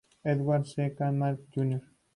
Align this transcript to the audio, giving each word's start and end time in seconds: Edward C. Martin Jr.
Edward 0.25 0.65
C. 0.65 0.89
Martin 1.13 1.45
Jr. 1.51 1.85